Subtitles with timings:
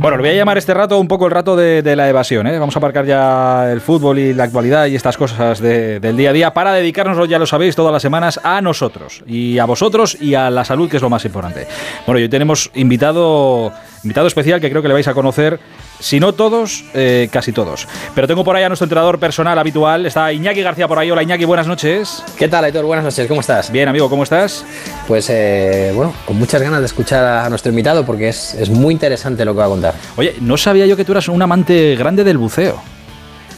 [0.00, 2.46] Bueno, lo voy a llamar este rato un poco el rato de, la evasión.
[2.46, 2.56] ¿eh?
[2.56, 6.32] Vamos a aparcar ya el fútbol y la actualidad y estas cosas del día a
[6.32, 10.36] día para dedicarnos, ya lo sabéis, todas las semanas a nosotros y a vosotros y
[10.36, 11.66] a la salud, que es lo más importante.
[12.06, 13.72] Bueno, hoy tenemos invitado,
[14.02, 15.58] invitado especial que creo que le vais a conocer
[16.00, 17.88] si no todos, eh, casi todos.
[18.14, 20.06] Pero tengo por ahí a nuestro entrenador personal habitual.
[20.06, 21.10] Está Iñaki García por ahí.
[21.10, 22.22] Hola Iñaki, buenas noches.
[22.36, 22.84] ¿Qué tal, Aitor?
[22.84, 23.72] Buenas noches, ¿cómo estás?
[23.72, 24.64] Bien, amigo, ¿cómo estás?
[25.06, 28.94] Pues eh, bueno, con muchas ganas de escuchar a nuestro invitado porque es, es muy
[28.94, 29.94] interesante lo que va a contar.
[30.16, 32.80] Oye, no sabía yo que tú eras un amante grande del buceo.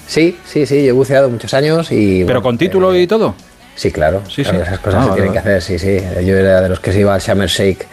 [0.07, 2.25] Sí, sí, sí, yo he buceado muchos años y...
[2.25, 3.34] ¿Pero con título y todo?
[3.77, 4.23] Sí, claro.
[4.29, 4.51] Sí, sí.
[4.51, 5.98] Esas cosas ah, se tienen que hacer, sí, sí.
[6.25, 7.87] Yo era de los que se iba al Summer Shake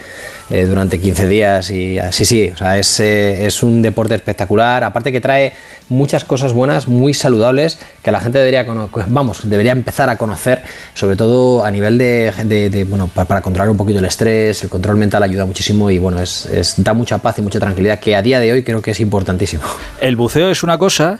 [0.49, 2.49] eh, durante 15 días y así, sí.
[2.53, 4.83] O sea, es, eh, es, un deporte espectacular.
[4.83, 5.53] Aparte que trae
[5.89, 8.65] muchas cosas buenas, muy saludables, que la gente debería,
[9.07, 12.31] vamos, debería empezar a conocer, sobre todo a nivel de,
[12.71, 16.21] de, bueno, para, controlar un poquito el estrés, el control mental ayuda muchísimo y bueno,
[16.21, 18.91] es, es, da mucha paz y mucha tranquilidad, que a día de hoy creo que
[18.91, 19.63] es importantísimo.
[19.99, 21.19] El buceo es una cosa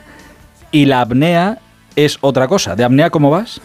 [0.70, 1.58] y la apnea
[1.96, 2.76] es otra cosa.
[2.76, 3.60] ¿De apnea cómo vas?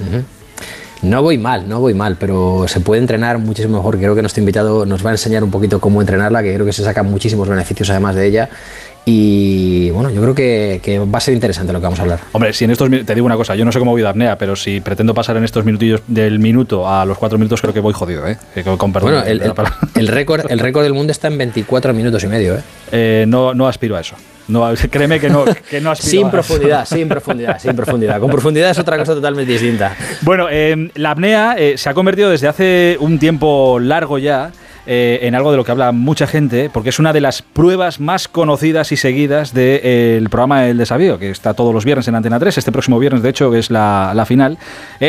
[1.04, 3.98] No voy mal, no voy mal, pero se puede entrenar muchísimo mejor.
[3.98, 6.72] Creo que nuestro invitado nos va a enseñar un poquito cómo entrenarla, que creo que
[6.72, 8.50] se sacan muchísimos beneficios además de ella.
[9.06, 12.20] Y bueno, yo creo que, va a ser interesante lo que vamos a hablar.
[12.31, 14.38] Hombre, si en estos te digo una cosa, yo no sé cómo voy de apnea,
[14.38, 17.81] pero si pretendo pasar en estos minutillos del minuto a los cuatro minutos, creo que
[17.81, 18.38] voy jodido, ¿eh?
[18.78, 19.42] Con bueno, el,
[19.96, 22.62] el, récord, el récord del mundo está en 24 minutos y medio, ¿eh?
[22.94, 24.16] eh no, no aspiro a eso.
[24.48, 28.20] No, créeme que no, que no Sin profundidad, sin profundidad, sin profundidad.
[28.20, 29.96] Con profundidad es otra cosa totalmente distinta.
[30.22, 34.52] Bueno, eh, la apnea eh, se ha convertido desde hace un tiempo largo ya
[34.86, 38.02] eh, en algo de lo que habla mucha gente, porque es una de las pruebas
[38.02, 42.38] más conocidas y seguidas del programa El Desafío, que está todos los viernes en Antena
[42.38, 42.58] 3.
[42.58, 44.58] Este próximo viernes, de hecho, es la, la final,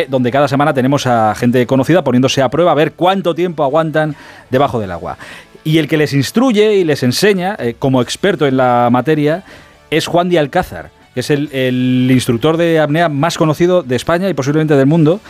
[0.09, 4.15] donde cada semana tenemos a gente conocida poniéndose a prueba a ver cuánto tiempo aguantan
[4.49, 5.19] debajo del agua.
[5.65, 9.45] Y el que les instruye y les enseña, eh, como experto en la materia,
[9.91, 14.35] es Juan de Alcázar, que es el, instructor de apnea más conocido de España y
[14.35, 15.21] posiblemente del mundo.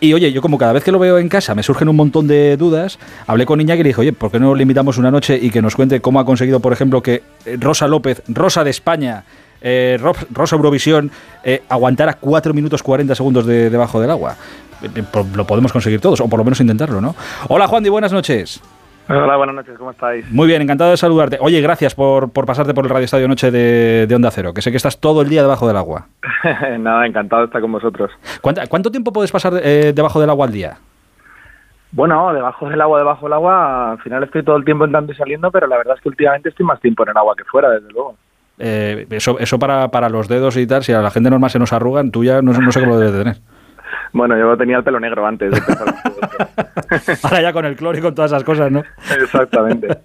[0.00, 2.26] Y oye, yo como cada vez que lo veo en casa me surgen un montón
[2.26, 5.10] de dudas, hablé con Iñaki y le dije, oye, ¿por qué no le invitamos una
[5.10, 8.64] noche y que nos cuente cómo ha conseguido, por ejemplo, que eh, Rosa López, Rosa
[8.64, 9.24] de España,
[9.60, 10.00] eh,
[10.32, 11.12] Rosa Eurovisión,
[11.68, 14.36] aguantara 4 minutos 40 segundos debajo del agua?
[15.36, 17.14] lo podemos conseguir todos, o por lo menos intentarlo, ¿no?
[17.46, 18.60] Hola Juan, y buenas noches.
[19.14, 20.30] Hola, buenas noches, ¿cómo estáis?
[20.30, 21.36] Muy bien, encantado de saludarte.
[21.40, 24.78] Oye, gracias por, pasarte por el Radio Estadio Noche de, Onda Cero, que sé que
[24.78, 26.06] estás todo el día debajo del agua.
[26.78, 28.10] Nada, encantado de estar con vosotros.
[28.40, 30.78] ¿Cuánto, tiempo puedes pasar eh, debajo del agua al día?
[31.90, 35.14] Bueno, debajo del agua, debajo del agua, al final estoy todo el tiempo entrando y
[35.14, 37.68] saliendo, pero la verdad es que últimamente estoy más tiempo en el agua que fuera,
[37.68, 38.16] desde luego.
[38.58, 41.58] Eh, eso eso para, para los dedos y tal, si a la gente normal se
[41.58, 43.36] nos arrugan, tú ya no, no sé cómo lo debes tener.
[44.12, 45.60] Bueno, yo tenía el pelo negro antes de
[47.22, 48.82] Ahora ya con el cloro y con todas esas cosas, ¿no?
[49.20, 49.88] Exactamente.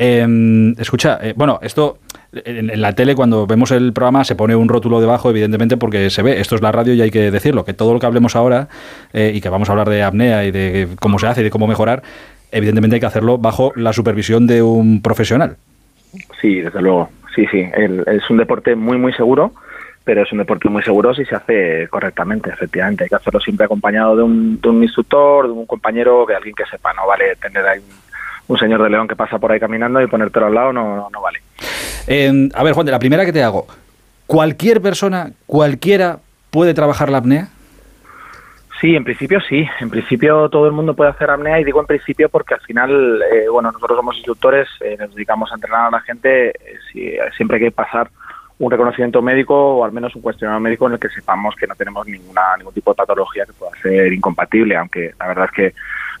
[0.00, 1.98] Em, escucha, eh, bueno, esto
[2.32, 6.22] en, la tele cuando vemos el programa se pone un rótulo debajo, evidentemente, porque se
[6.22, 8.68] ve, esto es la radio y hay que decirlo, que todo lo que hablemos ahora
[9.12, 11.50] eh, y que vamos a hablar de apnea y de cómo se hace y de
[11.50, 12.02] cómo mejorar,
[12.52, 15.56] evidentemente hay que hacerlo bajo la supervisión de un profesional.
[16.40, 19.52] Sí, desde luego, sí, sí, es un deporte muy, muy seguro
[20.08, 23.04] pero es un deporte muy seguro si se hace correctamente, efectivamente.
[23.04, 26.54] Hay que hacerlo siempre acompañado de un, de un instructor, de un compañero, de alguien
[26.54, 26.94] que sepa.
[26.94, 27.82] No vale tener ahí
[28.46, 31.20] un, señor de león que pasa por ahí caminando y ponértelo al lado, no, no,
[31.20, 31.40] vale.
[32.54, 33.66] a ver, Juan, de la primera que te hago,
[34.26, 37.48] ¿cualquier persona, cualquiera puede trabajar la apnea?
[38.80, 39.68] Sí, en principio sí.
[39.78, 43.20] En principio todo el mundo puede hacer apnea y digo en principio porque al final,
[43.30, 47.58] eh, bueno, nosotros somos instructores, eh, nos dedicamos a entrenar a la gente, eh, siempre
[47.58, 48.08] hay que pasar
[48.58, 51.74] un reconocimiento médico o al menos un cuestionario médico en el que sepamos que no
[51.74, 55.74] tenemos ninguna ningún tipo de patología que pueda ser incompatible, aunque la verdad es que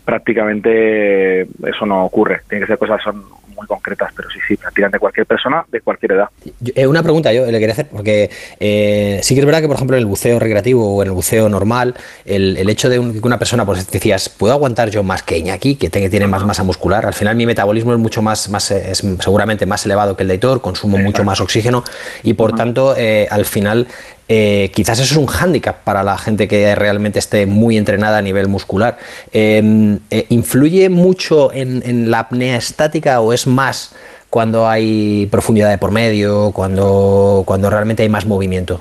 [0.04, 2.42] prácticamente eso no ocurre.
[2.48, 3.24] Tiene que ser cosas son
[3.58, 6.28] muy concretas, pero sí, sí, prácticamente cualquier persona de cualquier edad.
[6.74, 8.30] Eh, una pregunta yo le quería hacer, porque
[8.60, 11.14] eh, sí que es verdad que, por ejemplo, en el buceo recreativo o en el
[11.14, 15.22] buceo normal, el, el hecho de que una persona, pues decías, ¿puedo aguantar yo más
[15.22, 17.04] que Iñaki, que tiene más masa muscular?
[17.04, 20.36] Al final mi metabolismo es mucho más, más es seguramente más elevado que el de
[20.36, 21.84] Hitor, consumo mucho más oxígeno
[22.22, 23.86] y por tanto, eh, al final
[24.28, 28.22] eh, quizás eso es un hándicap para la gente que realmente esté muy entrenada a
[28.22, 28.98] nivel muscular.
[29.32, 33.96] Em, eh, ¿Influye mucho en, la apnea estática o es más
[34.28, 38.80] cuando hay profundidad de por medio, cuando, cuando realmente hay más movimiento?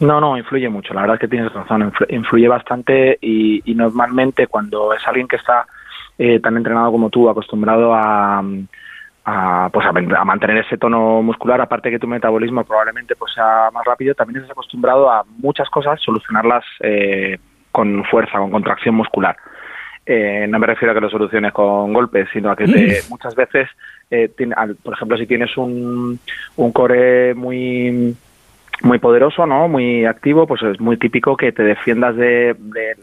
[0.00, 0.94] No, no, influye mucho.
[0.94, 5.66] La verdad es que tienes razón, influye bastante y, normalmente cuando es alguien que está
[6.18, 8.42] eh, tan entrenado como tú, acostumbrado a,
[9.28, 9.92] a, pues a,
[10.24, 14.52] mantener ese tono muscular, aparte que tu metabolismo probablemente pues sea más rápido, también estás
[14.52, 17.38] acostumbrado a muchas cosas, solucionarlas eh,
[17.70, 19.36] con fuerza, con contracción muscular.
[20.06, 23.34] eh, no me refiero a que lo soluciones con golpes, sino a que te, muchas
[23.34, 23.68] veces,
[24.10, 24.30] eh,
[24.82, 26.18] por ejemplo, si tienes un,
[26.56, 28.16] un core muy
[28.80, 29.68] muy poderoso, ¿no?
[29.68, 32.56] Muy activo, pues es muy típico que te defiendas de,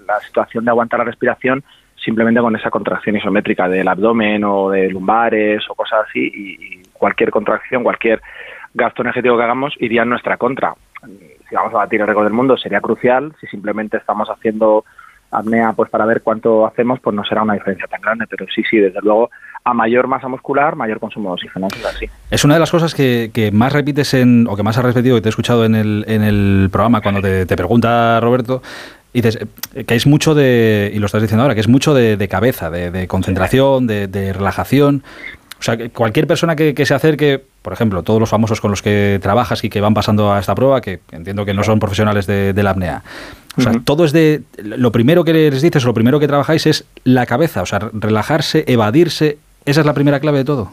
[0.08, 1.64] la situación de aguantar la respiración
[2.06, 7.30] simplemente con esa contracción isométrica del abdomen o de lumbares o cosas así y, cualquier
[7.30, 8.22] contracción, cualquier
[8.74, 10.74] gasto energético que hagamos iría en nuestra contra.
[11.50, 14.86] Si vamos a batir el récord del mundo sería crucial, si simplemente estamos haciendo
[15.30, 18.64] apnea pues para ver cuánto hacemos, pues no será una diferencia tan grande, pero sí,
[18.70, 19.30] sí, desde luego
[19.64, 21.68] a mayor masa muscular, mayor consumo de oxígeno.
[22.30, 25.22] Es una de las cosas que, más repites en, o que más has repetido, y
[25.22, 28.62] te he escuchado en el, en el programa cuando te, pregunta Roberto,
[29.16, 29.40] y dices
[29.74, 32.70] eh, que es mucho de, y lo estás diciendo ahora, que es mucho de, cabeza,
[32.70, 35.04] de, concentración, de, relajación.
[35.58, 38.82] O sea, que cualquier persona que, se acerque, por ejemplo, todos los famosos con los
[38.82, 42.28] que trabajas y que van pasando a esta prueba, que entiendo que no son profesionales
[42.28, 43.04] de, la apnea.
[43.58, 44.42] O sea, todo es de.
[44.62, 48.66] Lo primero que les dices, lo primero que trabajáis es la cabeza, o sea, relajarse,
[48.68, 50.72] evadirse, ¿Esa es la primera clave de todo?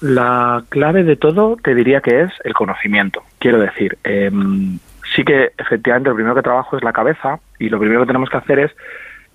[0.00, 3.22] La clave de todo te diría que es el conocimiento.
[3.38, 4.78] Quiero decir, em,
[5.14, 8.30] sí que efectivamente lo primero que trabajo es la cabeza y lo primero que tenemos
[8.30, 8.72] que hacer es,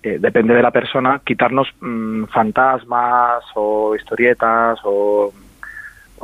[0.03, 5.31] eh, depende de la persona, quitarnos mm, fantasmas o historietas o,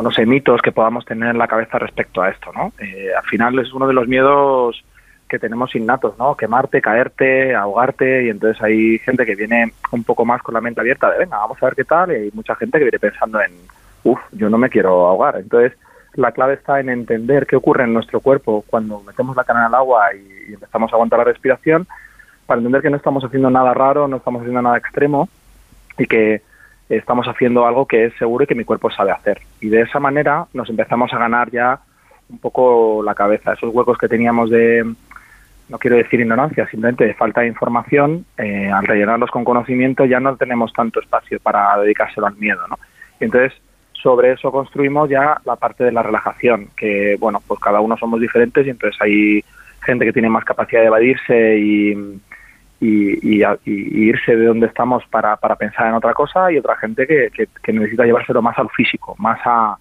[0.02, 2.74] no sé, mitos que podamos tener en la cabeza respecto a esto, ¿no?
[2.80, 4.84] Eh, al final es uno de los miedos
[5.28, 6.36] que tenemos innatos, ¿no?
[6.36, 10.82] Quemarte, caerte, ahogarte y entonces hay gente que viene un poco más con la mente
[10.82, 13.42] abierta de, venga, vamos a ver qué tal y hay mucha gente que viene pensando
[13.42, 13.52] en,
[14.04, 15.38] uff, yo no me quiero ahogar.
[15.38, 15.74] Entonces
[16.18, 19.68] la clave está en entender qué ocurre en nuestro cuerpo cuando metemos la cara en
[19.68, 21.88] el agua y, empezamos a aguantar la respiración
[22.46, 25.30] para entender que no estamos haciendo nada raro, no estamos haciendo nada extremo
[25.98, 26.42] y que
[26.90, 29.42] estamos haciendo algo que es seguro y que mi cuerpo sabe hacer.
[29.60, 31.80] Y de esa manera nos empezamos a ganar ya
[32.30, 34.86] un poco la cabeza, esos huecos que teníamos de,
[35.70, 40.20] no quiero decir ignorancia, simplemente de falta de información, eh, al rellenarlos con conocimiento ya
[40.20, 42.80] no tenemos tanto espacio para dedicárselo al miedo, ¿no?
[43.20, 43.54] Y entonces,
[44.02, 48.20] sobre eso construimos ya la parte de la relajación, que, bueno, pues cada uno somos
[48.20, 49.44] diferentes y entonces hay
[49.82, 51.92] gente que tiene más capacidad de evadirse y,
[52.80, 58.06] y, irse de donde estamos para, pensar en otra cosa y otra gente que, necesita
[58.06, 59.78] llevárselo más al físico, más a,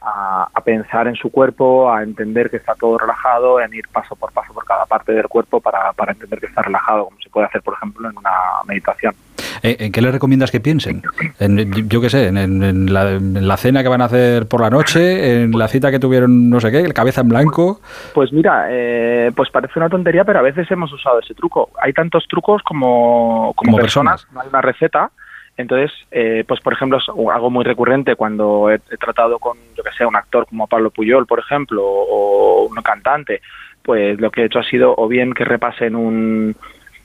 [0.00, 4.32] a, pensar en su cuerpo, a entender que está todo relajado, en ir paso por
[4.32, 7.46] paso por cada parte del cuerpo para, para entender que está relajado, como se puede
[7.46, 8.30] hacer, por ejemplo, en una
[8.66, 9.14] meditación.
[9.62, 11.02] Eh, ¿En qué le recomiendas que piensen?
[11.38, 15.52] En, yo qué sé, en, la, cena que van a hacer por la noche, en
[15.52, 17.80] la cita que tuvieron, no sé qué, el cabeza en blanco.
[18.14, 21.70] Pues mira, eh, pues parece una tontería, pero a veces hemos usado ese truco.
[21.80, 25.10] Hay tantos trucos como, como, personas, no hay una receta.
[25.56, 29.90] Entonces, eh, pues por ejemplo, es algo muy recurrente cuando he, tratado con, yo que
[29.90, 33.40] sé, un actor como Pablo Puyol, por ejemplo, o un cantante,
[33.82, 36.54] pues lo que he hecho ha sido o bien que repasen un,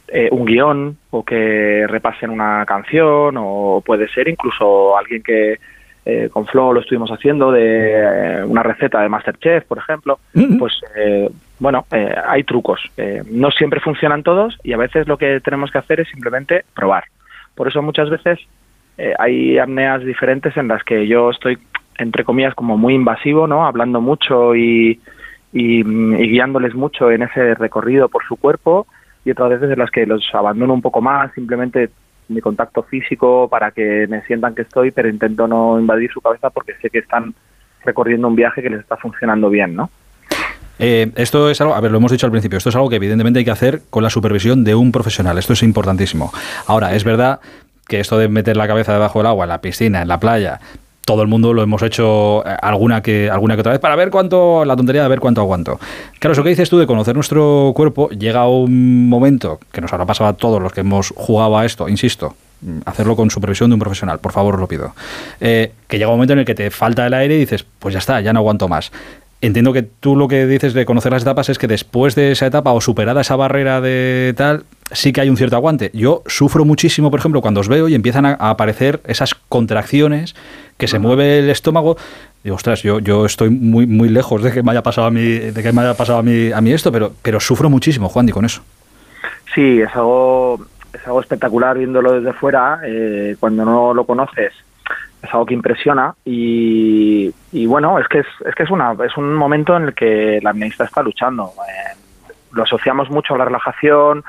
[0.08, 5.58] eh, un guion o que repasen una canción o puede ser incluso alguien que
[6.06, 10.20] eh, con Flo lo estuvimos haciendo de una receta de Masterchef, por ejemplo,
[10.60, 10.74] pues
[11.60, 11.86] bueno,
[12.28, 12.82] hay trucos.
[13.32, 17.06] no siempre funcionan todos y a veces lo que tenemos que hacer es simplemente probar.
[17.56, 18.40] Por eso muchas veces
[18.98, 21.58] eh, hay apneas diferentes en las que yo estoy,
[21.98, 23.66] entre comillas, como muy invasivo, ¿no?
[23.66, 25.00] Hablando mucho y,
[25.52, 28.88] y, guiándoles mucho en ese recorrido por su cuerpo
[29.26, 31.90] y otras veces en las que los abandono un poco más, simplemente
[32.28, 36.50] mi contacto físico para que me sientan que estoy, pero intento no invadir su cabeza
[36.50, 37.34] porque sé que están
[37.84, 39.90] recorriendo un viaje que les está funcionando bien, ¿no?
[40.80, 42.96] Eh, esto es algo, a ver, lo hemos dicho al principio, esto es algo que
[42.96, 46.32] evidentemente hay que hacer con la supervisión de un profesional, esto es importantísimo.
[46.68, 47.40] Ahora, es verdad
[47.88, 50.60] que esto de meter la cabeza debajo del agua, en la piscina, en la playa,
[51.06, 54.10] todo el mundo lo hemos hecho eh, alguna que alguna que otra vez para ver
[54.10, 55.80] cuánto la tontería de ver cuánto aguanto.
[56.20, 60.06] Claro, eso que dices tú de conocer nuestro cuerpo llega un momento que nos habrá
[60.06, 62.36] pasado a todos los que hemos jugado a esto, insisto,
[62.86, 64.94] hacerlo con supervisión de un profesional, por favor, os lo pido.
[65.40, 67.94] Eh, que llega un momento en el que te falta el aire y dices, pues
[67.94, 68.92] ya está, ya no aguanto más.
[69.44, 72.46] Entiendo que tú lo que dices de conocer las etapas es que después de esa
[72.46, 75.92] etapa o superada esa barrera de tal, sí que hay un cierto aguante.
[75.94, 80.34] Yo sufro muchísimo, por ejemplo, cuando os veo y empiezan a, aparecer esas contracciones,
[80.78, 81.98] que se mueve el estómago.
[82.42, 85.22] Digo, ostras, yo, yo estoy muy, muy lejos de que me haya pasado a mí,
[85.22, 88.30] de que me haya pasado a mí, a mí esto, pero, pero sufro muchísimo, Juan,
[88.30, 88.62] y con eso.
[89.54, 92.80] Sí, es algo, es algo espectacular viéndolo desde fuera.
[92.86, 94.54] Eh, cuando no lo conoces,
[95.24, 97.32] es algo que impresiona y,
[97.66, 100.50] bueno, es que es, es que es, una, es un momento en el que la
[100.50, 101.54] administración está luchando.
[101.68, 101.98] Eh,
[102.52, 104.24] lo asociamos mucho a la relajación,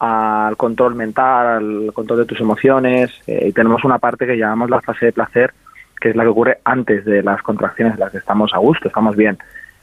[0.00, 4.68] al control mental, al control de tus emociones eh, y tenemos una parte que llamamos
[4.68, 5.54] la fase de placer,
[6.00, 8.88] que es la que ocurre antes de las contracciones en las que estamos a gusto,
[8.88, 9.38] estamos bien.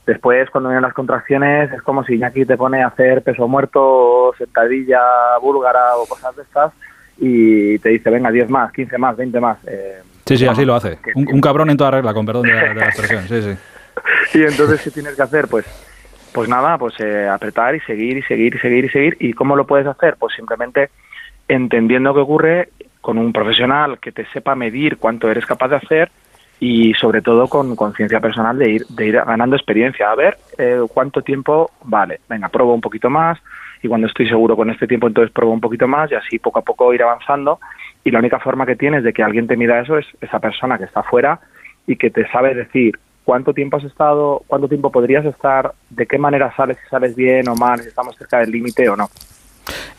[0.05, 4.33] Después, cuando vienen las contracciones, es como si Iñaki te pone a hacer peso muerto,
[4.37, 4.99] sentadilla
[5.41, 6.73] búlgara o cosas de estas,
[7.17, 9.57] y te dice, venga, 10 más, 15 más, 20 más.
[9.67, 10.01] Eh,
[10.36, 10.98] sí, sí, así lo hace.
[11.15, 13.27] Un, cabrón en toda regla, con perdón de la, expresión.
[13.27, 13.57] Sí, sí.
[14.33, 15.48] Y entonces, ¿qué tienes que hacer?
[15.48, 15.65] Pues,
[16.31, 19.17] pues nada, pues eh, apretar y seguir y seguir y seguir y seguir.
[19.19, 20.15] ¿Y cómo lo puedes hacer?
[20.17, 20.89] Pues simplemente
[21.48, 22.69] entendiendo qué ocurre
[23.01, 26.12] con un profesional que te sepa medir cuánto eres capaz de hacer
[26.59, 30.11] y sobre todo con conciencia personal de ir, de ir ganando experiencia.
[30.11, 32.19] A ver eh, cuánto tiempo vale.
[32.27, 33.39] Venga, pruebo un poquito más
[33.81, 36.59] y cuando estoy seguro con este tiempo entonces pruebo un poquito más y así poco
[36.59, 37.59] a poco ir avanzando.
[38.03, 40.77] Y la única forma que tienes de que alguien te mida eso es esa persona
[40.77, 41.39] que está fuera
[41.87, 46.17] y que te sabe decir cuánto tiempo has estado, cuánto tiempo podrías estar, de qué
[46.17, 49.07] manera sales, si sales bien o mal, si estamos cerca del límite o no.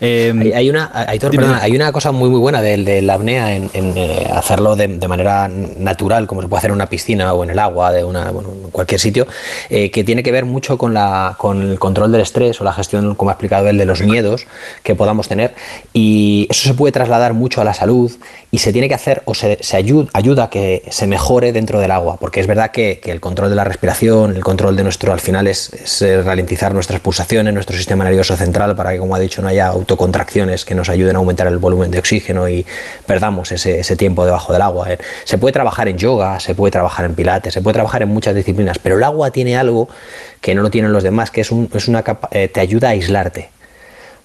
[0.01, 4.77] Eh, hay, una, hay, una cosa muy muy buena de, la apnea en, eh, hacerlo
[4.77, 8.05] de, manera natural, como se puede hacer en una piscina o en el agua, de
[8.05, 9.27] una, bueno, en cualquier sitio,
[9.69, 12.73] eh, que tiene que ver mucho con, la, con el control del estrés o la
[12.73, 14.47] gestión, como ha explicado él, de los miedos
[14.83, 15.55] que podamos tener.
[15.93, 18.13] Y eso se puede trasladar mucho a la salud
[18.51, 21.81] y se tiene que hacer o se, se ayuda, ayuda, a que se mejore dentro
[21.81, 24.85] del agua, porque es verdad que, que, el control de la respiración, el control de
[24.85, 29.15] nuestro, al final es, es ralentizar nuestras pulsaciones, nuestro sistema nervioso central, para que, como
[29.15, 32.49] ha dicho, no haya auto contracciones que nos ayuden a aumentar el volumen de oxígeno
[32.49, 32.67] y
[33.07, 34.93] perdamos ese, tiempo debajo del agua.
[34.93, 38.09] Eh, se puede trabajar en yoga, se puede trabajar en pilates, se puede trabajar en
[38.09, 39.89] muchas disciplinas, pero el agua tiene algo
[40.41, 43.51] que no lo tienen los demás, que es, un, una eh, te ayuda a aislarte.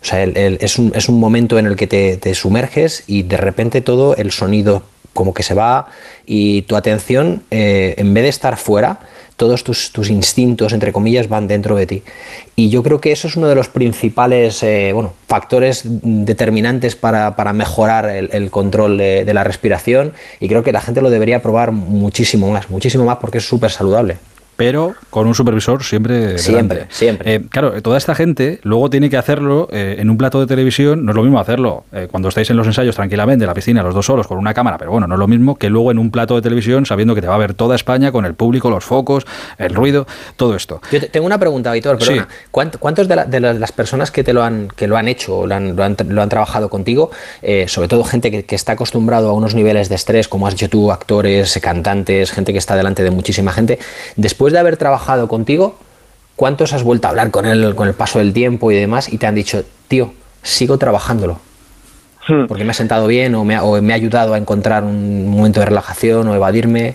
[0.02, 3.38] O sea, es, un, es, un, momento en el que te, te sumerges y de
[3.38, 4.84] repente todo el sonido
[5.16, 5.88] como que se va
[6.28, 9.00] y tu atención, eh, en vez de estar fuera,
[9.38, 12.04] todos tus, instintos, entre comillas, van dentro de ti.
[12.56, 17.34] Y yo creo que eso es uno de los principales eh, bueno, factores determinantes para,
[17.54, 21.72] mejorar el, control de, de, la respiración y creo que la gente lo debería probar
[21.72, 24.18] muchísimo más, muchísimo más porque es súper saludable
[24.56, 26.38] pero con un supervisor siempre.
[26.38, 27.36] Siempre, siempre.
[27.36, 31.06] Eh, claro, toda esta gente luego tiene que hacerlo eh, en un plato de televisión.
[31.06, 33.84] No es lo mismo hacerlo eh, cuando estáis en los ensayos tranquilamente, en la piscina,
[33.84, 36.00] los dos solos, con una cámara, pero bueno, no es lo mismo que luego en
[36.00, 38.70] un plato de televisión sabiendo que te va a ver toda España con el público,
[38.70, 39.26] los focos,
[39.58, 40.82] el ruido, todo esto.
[40.92, 42.28] Yo tengo una pregunta, Víctor, perdona.
[42.52, 45.84] ¿Cuántos de, las personas que te lo han, que lo han hecho, lo han, lo
[46.22, 47.12] han, trabajado contigo,
[47.68, 50.70] sobre todo gente que, que está acostumbrado a unos niveles de estrés, como has dicho
[50.70, 53.80] tú, actores, cantantes, gente que está delante de muchísima gente,
[54.16, 55.76] después después de haber trabajado contigo,
[56.36, 59.18] ¿cuántos has vuelto a hablar con él con el paso del tiempo y demás y
[59.18, 61.40] te han dicho, tío, sigo trabajándolo?
[62.28, 62.46] Hmm.
[62.46, 66.28] Porque me ha sentado bien o me ha, ayudado a encontrar un momento de relajación
[66.28, 66.94] o evadirme.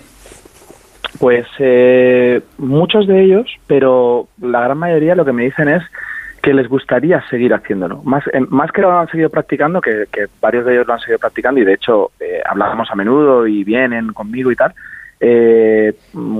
[1.19, 5.83] Pues eh, muchos de ellos, pero la gran mayoría lo que me dicen es
[6.45, 8.01] que les gustaría seguir haciéndolo.
[8.05, 10.07] Más, eh, más que lo han seguido practicando, que,
[10.41, 13.65] varios de ellos lo han seguido practicando y de hecho eh, hablábamos a menudo y
[13.65, 14.73] vienen conmigo y tal,
[15.21, 15.95] eh,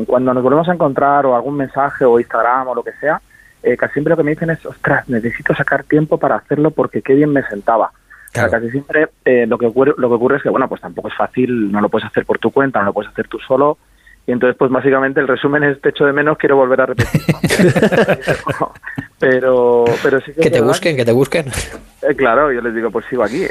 [0.07, 3.21] cuando nos volvemos a encontrar o algún mensaje o Instagram o lo que sea,
[3.63, 7.03] eh, casi siempre lo que me dicen es, ostras, necesito sacar tiempo para hacerlo porque
[7.03, 7.93] qué bien me sentaba.
[8.33, 11.15] casi siempre eh, lo, que ocurre, lo que ocurre es que, bueno, pues tampoco es
[11.15, 13.77] fácil, no lo puedes hacer por tu cuenta, no lo puedes hacer tú solo.
[14.27, 17.21] Y entonces, pues básicamente el resumen es, te echo de menos, quiero volver a repetir.
[19.19, 20.43] pero, pero sí que...
[20.43, 21.47] Que te busquen, que te busquen.
[22.03, 23.45] Eh, claro, yo les digo, pues sigo aquí.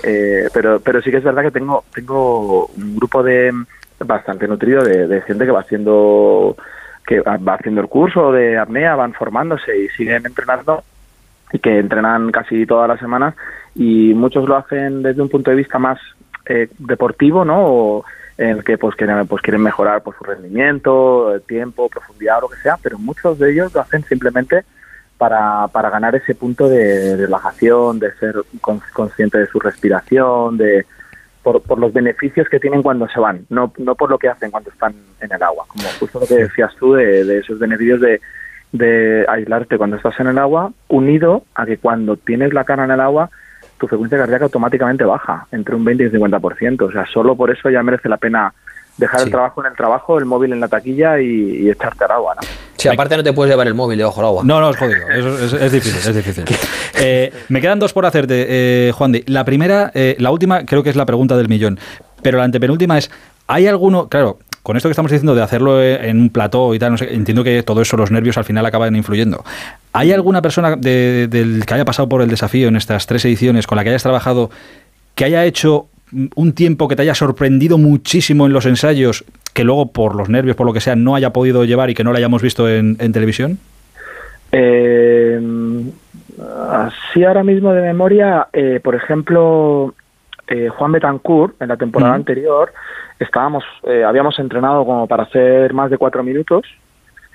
[0.53, 3.51] pero, pero sí que es verdad que tengo, tengo un grupo de
[4.05, 6.55] bastante nutrido de, gente que va haciendo
[7.05, 10.83] que va haciendo el curso de apnea, van formándose y siguen entrenando
[11.51, 13.33] y que entrenan casi todas las semanas
[13.73, 15.99] y muchos lo hacen desde un punto de vista más
[16.45, 18.03] eh, deportivo, ¿no?
[18.39, 22.49] en el que pues quieren, pues quieren mejorar pues, su rendimiento, tiempo, profundidad o lo
[22.49, 24.63] que sea, pero muchos de ellos lo hacen simplemente
[25.17, 28.35] para, para ganar ese punto de relajación, de ser
[28.93, 30.85] consciente de su respiración, de,
[31.51, 34.51] por, por, los beneficios que tienen cuando se van, no, no por lo que hacen
[34.51, 35.65] cuando están en el agua.
[35.67, 38.21] Como justo lo que decías tú de, esos beneficios de,
[38.71, 42.91] de aislarte cuando estás en el agua, unido a que cuando tienes la cara en
[42.91, 43.31] el agua,
[43.79, 46.81] tu frecuencia cardíaca automáticamente baja entre un 20 y un 50%.
[46.83, 48.53] O sea, solo por eso ya merece la pena
[48.97, 52.35] dejar el trabajo en el trabajo, el móvil en la taquilla y, echarte al agua,
[52.35, 52.68] ¿no?
[52.79, 54.43] Sí, aparte no te puedes llevar el móvil debajo del agua.
[54.45, 55.09] No, no, es jodido.
[55.09, 56.45] es, difícil, es difícil.
[57.01, 59.23] Eh, me quedan dos por hacerte, eh, Juan Di.
[59.27, 61.79] La primera, eh, la última, creo que es la pregunta del millón.
[62.21, 63.09] Pero la antepenúltima es,
[63.47, 66.91] ¿hay alguno, claro, con esto que estamos diciendo de hacerlo en un plató y tal,
[66.91, 69.45] no sé, entiendo que todo eso, los nervios al final acaban influyendo.
[69.93, 73.77] ¿Hay alguna persona del que haya pasado por el desafío en estas tres ediciones con
[73.77, 74.49] la que hayas trabajado
[75.15, 75.87] que haya hecho
[76.35, 79.23] un tiempo que te haya sorprendido muchísimo en los ensayos,
[79.59, 82.05] que luego por los nervios, por lo que sea, no haya podido llevar y que
[82.05, 83.59] no lo hayamos visto en, televisión?
[84.53, 85.37] Eh,
[86.71, 89.93] así ahora mismo de memoria, eh, por ejemplo,
[90.47, 92.71] eh, Juan Betancourt, en la temporada anterior,
[93.19, 96.65] estábamos, eh, habíamos entrenado como para hacer más de cuatro minutos.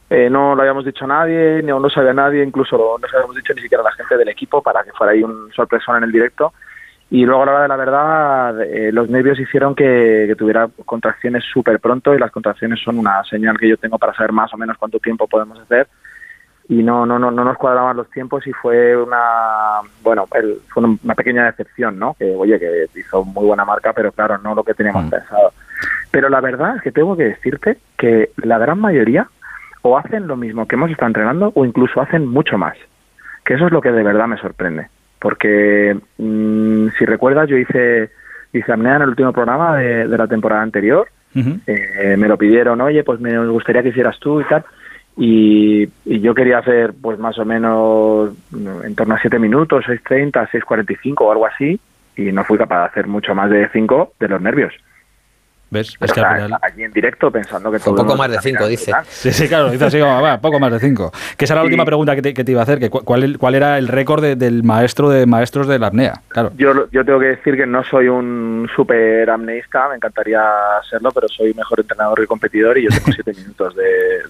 [0.09, 3.53] no lo habíamos dicho a nadie, no lo sabía nadie, incluso no se habíamos dicho
[3.53, 6.13] ni siquiera a la gente del equipo para que fuera ahí un sorpresón en el
[6.13, 6.55] directo
[7.11, 10.69] Y luego a la hora de la verdad, eh, los nervios hicieron que, que tuviera
[10.85, 14.53] contracciones súper pronto y las contracciones son una señal que yo tengo para saber más
[14.53, 15.87] o menos cuánto tiempo podemos hacer.
[16.67, 20.83] Y no no no no nos cuadraban los tiempos y fue una bueno el, fue
[20.83, 24.65] una pequeña decepción no que oye que hizo muy buena marca pero claro no lo
[24.65, 25.11] que teníamos Mm.
[25.11, 25.53] pensado.
[26.11, 29.29] Pero la verdad es que tengo que decirte que la gran mayoría
[29.83, 32.79] o hacen lo mismo que hemos estado entrenando o incluso hacen mucho más
[33.45, 34.89] que eso es lo que de verdad me sorprende
[35.25, 38.11] porque mm, si recuerdas yo hice
[38.53, 41.09] hice apnea en el último programa de, de la temporada anterior
[41.67, 44.65] eh, me lo pidieron, oye, pues me gustaría que hicieras tú y tal.
[45.17, 49.85] Y, y yo quería hacer, pues más o menos mm, en torno a 7 minutos,
[49.87, 51.81] 6.30, 6.45 o algo así.
[52.17, 54.73] Y no fui capaz de hacer mucho más de 5 de los nervios.
[55.75, 55.97] ¿Ves?
[55.99, 56.59] Pero, Es que al final...
[56.63, 57.95] allí en directo pensando que Un todo.
[57.97, 58.93] poco el mundo más de cinco, dice.
[59.09, 61.11] Sí, sí, claro, dice así como, va, poco más de cinco.
[61.37, 61.73] Que esa era la Sí.
[61.73, 63.89] última pregunta que te, que te iba a hacer, que cu- cuál, cuál era el
[63.89, 66.53] récord de- del maestro de maestros de la apnea, claro.
[66.57, 70.41] Yo, yo tengo que decir que no soy un súper amneísta, me encantaría
[70.89, 73.83] serlo, pero soy mejor entrenador y competidor y yo tengo 7 minutos de,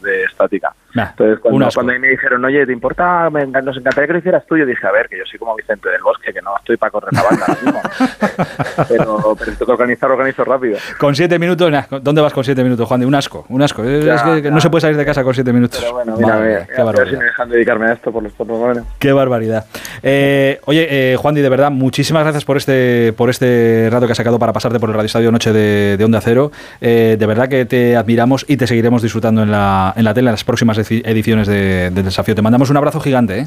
[0.03, 0.73] de estática.
[0.95, 3.29] Nah, Entonces, un cuando, cuando me dijeron, oye, ¿te importa?
[3.29, 4.57] Me nos encantaría que lo hicieras tú.
[4.57, 6.91] Yo dije, a ver, que yo soy como Vicente del Bosque, que no estoy para
[6.93, 7.83] correr la banda ahora mismo.
[8.89, 10.79] pero, pero si tengo que organizar, organizo rápido.
[10.99, 13.01] Con siete minutos, nah, ¿dónde vas con siete minutos, Juan?
[13.01, 13.83] De un asco, un asco.
[13.85, 15.81] Es que, no se puede salir de casa con siete minutos.
[15.81, 17.19] Pero bueno, mira, Madre mira, mía, qué si barbaridad.
[17.19, 18.85] me dejan dedicarme a esto por los por lo menos.
[18.99, 19.67] Qué barbaridad.
[20.03, 24.19] Eh, oye, eh, Juan, de verdad, muchísimas gracias por este, por este rato que has
[24.19, 26.53] sacado para pasarte por el Radio Estadio Noche de, de Onda Cero.
[26.81, 30.29] Eh, de verdad que te admiramos y te seguiremos disfrutando en la, en la tele
[30.29, 32.35] en las próximas edi- ediciones de- del desafío.
[32.35, 33.47] Te mandamos un abrazo gigante, ¿eh?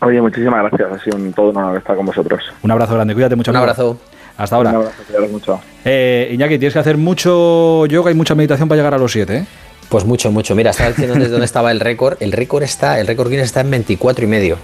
[0.00, 0.92] Oye, muchísimas gracias.
[1.00, 2.42] Ha sido un, todo un honor estar con vosotros.
[2.62, 3.50] Un abrazo grande, cuídate mucho.
[3.50, 3.98] Un amigo.
[4.36, 4.70] Hasta ahora.
[4.70, 5.60] Un abrazo, mucho.
[5.84, 9.36] Eh, Iñaki, tienes que hacer mucho yoga y mucha meditación para llegar a los siete,
[9.38, 9.46] ¿eh?
[9.88, 10.54] Pues mucho, mucho.
[10.54, 12.16] Mira, estaba diciendo desde dónde estaba el récord.
[12.20, 14.58] El récord está, el récord Guinness está en 24 y medio.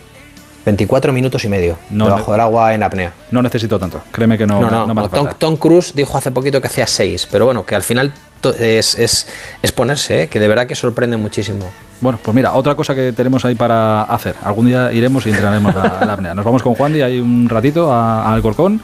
[0.65, 1.77] 24 minutos y medio.
[1.91, 3.13] No, debajo del agua en apnea.
[3.33, 4.01] No necesito tanto.
[4.13, 5.39] Créeme que no, No, no, no me hace Tom, falta.
[5.39, 8.13] Tom Cruise dijo hace poquito que hacía 6, pero bueno, que al final
[8.61, 9.27] es, es,
[9.61, 10.29] es ponerse, ¿eh?
[10.29, 11.69] que de verdad que sorprende muchísimo.
[12.01, 14.35] Bueno, pues mira, otra cosa que tenemos ahí para hacer.
[14.45, 16.35] Algún día iremos y entrenaremos la, la apnea.
[16.35, 18.81] Nos vamos con Juan Di ahí un ratito a- al Alcorcón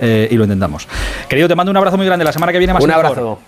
[0.00, 0.88] eh, y lo intentamos.
[1.28, 2.24] Querido, te mando un abrazo muy grande.
[2.24, 3.06] La semana que viene más Un mejor.
[3.06, 3.38] abrazo.